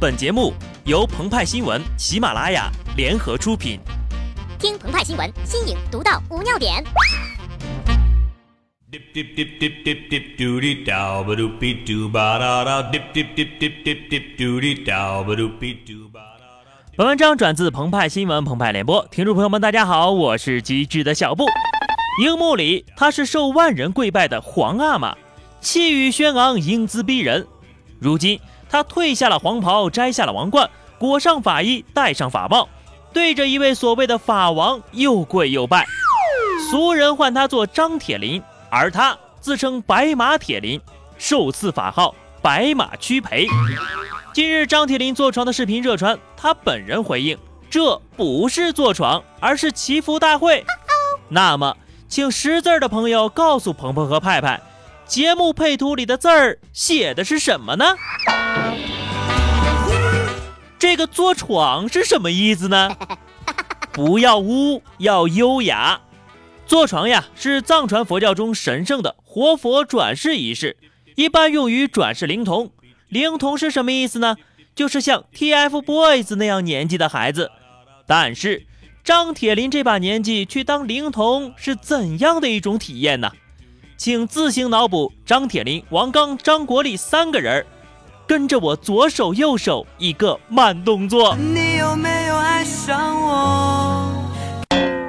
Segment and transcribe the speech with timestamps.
[0.00, 0.54] 本节目
[0.86, 3.78] 由澎湃新闻、喜马拉雅联合出品。
[4.58, 6.82] 听澎湃新闻，新颖独到，无尿点。
[16.96, 21.44] 本文章转自澎湃新闻《澎湃联播，听众朋友们，大家好，我是机智的小布。
[22.24, 25.14] 荧幕里，他是受万人跪拜的皇阿玛，
[25.60, 27.46] 气宇轩昂，英姿逼人。
[27.98, 28.40] 如今，
[28.70, 32.68] 他褪下了黄袍，摘下了王冠，裹上法衣，戴上法帽，
[33.12, 35.84] 对着一位所谓的法王又跪又拜。
[36.70, 40.80] 俗人唤他做张铁林，而他自称白马铁林，
[41.18, 43.48] 受赐法号白马屈培。
[44.32, 47.36] 近日，张铁林坐床的视频热传，他本人回应：
[47.68, 50.64] 这不是坐床，而是祈福大会。
[51.28, 51.76] 那么，
[52.08, 54.60] 请识字的朋友告诉鹏鹏和派派，
[55.10, 57.96] 节目配图里的字儿写的是什么呢？
[60.78, 62.96] 这个坐床是什么意思呢？
[63.90, 66.02] 不要污，要优雅。
[66.64, 70.76] 坐床呀，是藏传佛教中神圣的活佛转世仪式，
[71.16, 72.70] 一般用于转世灵童。
[73.08, 74.36] 灵童是什么意思呢？
[74.76, 77.50] 就是像 TFBOYS 那样年纪的孩子。
[78.06, 78.64] 但是
[79.02, 83.32] 张铁林这把年纪去当灵童是怎样的一种体验呢？
[84.00, 87.66] 请自行脑补张铁林、王刚、张国立三个人，
[88.26, 91.36] 跟着我左手右手一个慢动作。
[91.36, 94.10] 你有没有爱上我？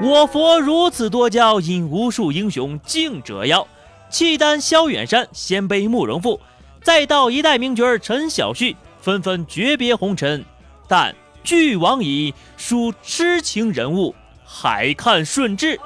[0.02, 3.66] 我佛如此多娇，引无数英雄竞折腰。
[4.10, 6.38] 契丹萧远山，鲜卑慕容复。
[6.84, 10.44] 再到一代名角陈小旭，纷纷诀别红尘，
[10.90, 15.80] 但俱往矣，数痴情人物，还看顺治。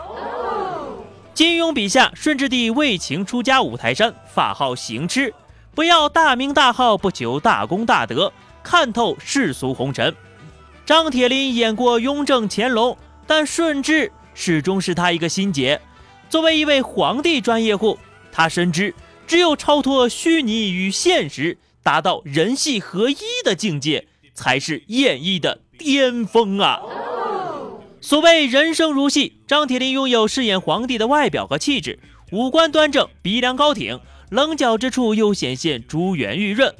[1.35, 5.33] 金庸笔下，顺治帝为情出家五台山，法号行痴，
[5.75, 8.31] 不要大名大号，不求大功大德，
[8.63, 10.15] 看透世俗红尘。
[10.85, 12.97] 张铁林演过雍正、乾隆，
[13.27, 15.81] 但顺治始终是他一个心结。
[16.29, 17.99] 作为一位皇帝专业户，
[18.31, 18.95] 他深知。
[19.27, 26.79] 只有超脱虚拟与现实，达到人戏合一的境界，才是演绎的巅峰啊！
[28.05, 31.97] 所谓人生如戏，张铁林拥有饰演皇帝的外表和气质，
[32.31, 33.99] 五官端正，鼻梁高挺，
[34.29, 36.71] 棱角之处又显现珠圆玉润，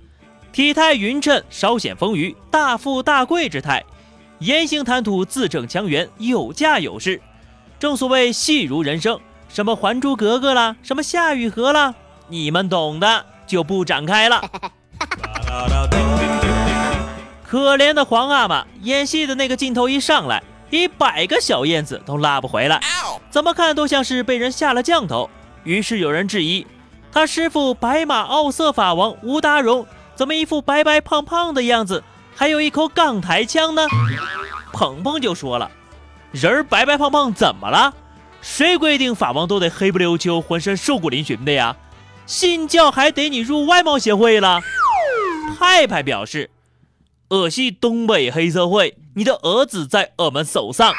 [0.51, 3.83] 体态匀称，稍显丰腴，大富大贵之态，
[4.37, 7.19] 言行谈吐字正腔圆，有架有势。
[7.79, 9.19] 正所谓戏如人生，
[9.49, 11.95] 什么《还珠格格》啦，什么《夏雨荷》啦。
[12.27, 14.47] 你们懂的就不展开了。
[17.43, 22.81] 可怜的皇阿玛演戏的那个镜头一上来，一百个小燕子都拉不回来，
[23.29, 25.29] 怎么看都像是被人下了降头。
[25.63, 26.65] 于是有人质疑，
[27.11, 32.03] 他师傅白马奥瑟法王吴达荣怎么一副白白胖胖的样子，
[32.35, 33.87] 还有一口港台腔呢？
[34.73, 35.71] 鹏鹏就说了，
[36.31, 37.93] 人白白胖胖怎么了？
[38.41, 41.75] 谁规定法王都得黑不溜秋、浑身瘦骨嶙峋的呀？
[42.25, 44.59] 信教还得你入外貌协会了。
[45.57, 46.49] 派派表示
[47.27, 50.93] ：“我系东北黑社会，你的儿子在我们手上。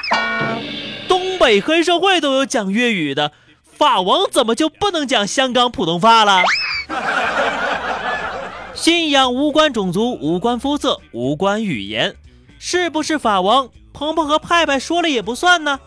[1.07, 3.31] 东北黑社会都有讲粤语的，
[3.63, 6.43] 法王怎么就不能讲香港普通话了？”
[8.75, 12.17] 信仰无关种族，无关肤色，无关语言，
[12.59, 13.69] 是不是法王？
[13.93, 15.79] 鹏鹏和派派说了也不算呢。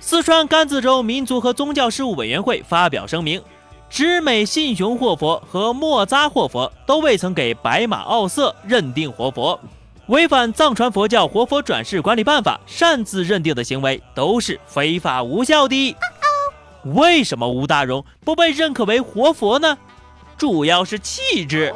[0.00, 3.42] 四川甘孜州民族和宗教事务委员会发表声明。
[3.88, 9.60] 直美信雄活佛和莫扎活佛都未曾给白马奥瑟认定活佛，
[10.08, 15.96] 违反藏传佛教活佛转世管理办法擅自认定的行为都是非法无效的。
[16.84, 19.78] 为什么吴大荣不被认可为活佛呢？
[20.36, 21.72] 主要是气质。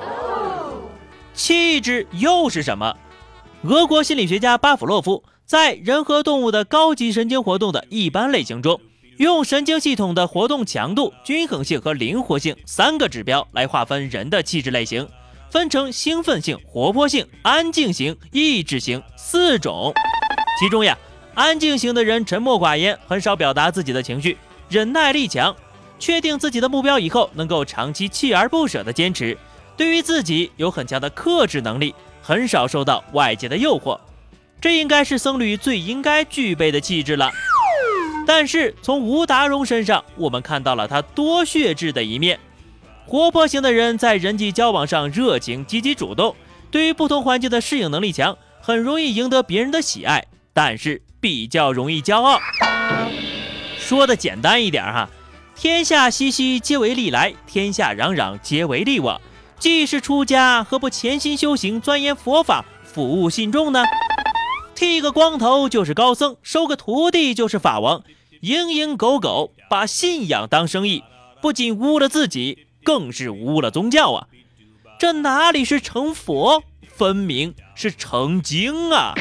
[1.33, 2.97] 气质又是什么？
[3.63, 8.81] 俄国心理学家巴甫洛夫在人和动物的高级神经活动的一般类型中。
[9.19, 15.09] 用神经系统的活动强度、均衡性和灵活性三个指标来划分人的气质类型，
[15.51, 19.93] 分成兴奋性、活泼性、安静型、抑制型四种。
[20.59, 20.97] 其中呀，
[21.35, 24.37] 安静型的人沉默寡言，很少表达自己的情绪，
[24.69, 25.55] 忍耐力强，
[25.99, 29.37] 确定自己的目标以后能够长期锲而不舍地坚持，
[29.77, 33.99] 对于自己有很强的克制能力，很少受到外界的诱惑。
[34.61, 37.31] 这应该是僧侣最应该具备的气质了。
[38.27, 42.41] 但是从吴达荣身上，我们看到了他多血质的一面。
[43.07, 46.35] 活泼型的人在人际交往上热情、积极、主动，
[46.73, 50.27] 对于不同环境的适应能力强，很容易赢得别人的喜爱。
[50.53, 52.41] 但是比较容易骄傲。
[53.79, 55.09] 说的简单一点哈，
[55.55, 59.21] 天下熙熙皆为利来，天下攘攘皆为利往。
[59.59, 63.85] 既是出家，何不潜心修行，钻研佛法，服务信众呢？
[64.75, 68.03] 剃个光头就是高僧，收个徒弟就是法王，
[68.43, 71.05] 蝇营狗苟，把信仰当生意，
[71.41, 74.29] 不仅污了自己，更是污了宗教啊！
[74.97, 79.13] 这哪里是成佛，分明是成精啊！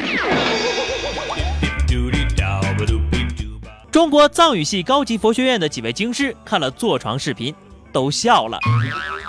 [3.90, 7.52] 中国藏语系高级佛学院的几位经师看了坐床视频，
[7.92, 8.60] 都笑了。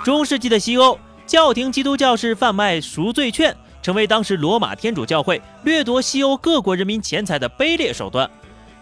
[0.04, 0.96] 中世纪的西欧，
[1.26, 8.30] 教廷基督教是贩卖赎罪券，成为当时罗马天主教会掠夺西欧各国人民钱财的卑劣手段。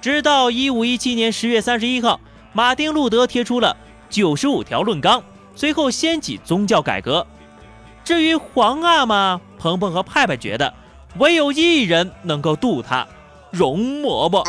[0.02, 2.20] 直到一五一七年十月三十一号，
[2.52, 3.74] 马丁路德贴出了
[4.10, 5.24] 九十五条论纲，
[5.56, 7.26] 随后掀起宗教改革。
[8.04, 10.72] 至于皇阿玛，鹏鹏和派派觉得，
[11.18, 13.04] 唯有一人能够渡他。
[13.50, 14.44] 容嬷嬷，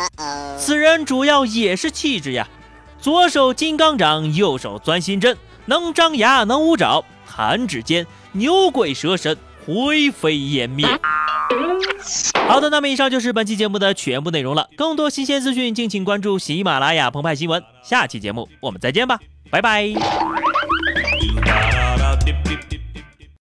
[0.58, 2.46] 此人主要也是气质呀，
[3.00, 10.86] 左手金刚掌，右手钻心针，能张牙，能舞爪，弹指间牛鬼蛇神灰飞烟灭。
[12.46, 14.68] 好的，那么以上就是本期节目的全部内容了。
[14.76, 17.62] 更多新鲜资讯，敬请关注喜马拉雅澎湃新闻。
[17.82, 19.18] 下期节目我们再见吧，
[19.50, 19.88] 拜拜。